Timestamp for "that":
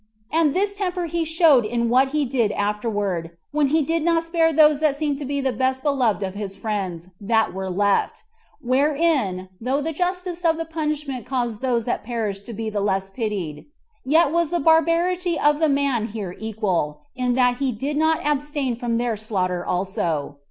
4.79-4.95, 7.21-7.53, 11.85-12.03, 17.35-17.57